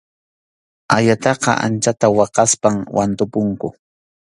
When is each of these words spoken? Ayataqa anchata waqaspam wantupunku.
Ayataqa 0.95 1.51
anchata 1.65 2.07
waqaspam 2.17 2.75
wantupunku. 2.95 3.67